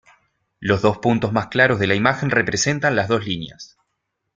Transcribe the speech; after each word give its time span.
Los 0.59 0.81
dos 0.81 0.97
puntos 0.97 1.31
más 1.31 1.45
claros 1.49 1.77
de 1.79 1.85
la 1.85 1.93
imagen 1.93 2.31
representan 2.31 2.95
las 2.95 3.07
dos 3.07 3.23
líneas. 3.23 3.77